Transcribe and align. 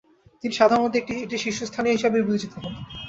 তিনি 0.43 0.53
সাধারণত 0.53 0.93
এটির 0.99 1.41
শীর্ষস্থানীয় 1.43 1.95
হিসাবে 1.97 2.17
বিবেচিত 2.19 2.53
হন। 2.55 2.73